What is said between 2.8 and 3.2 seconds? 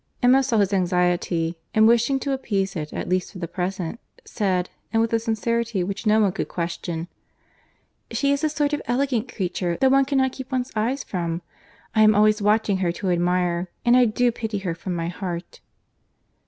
at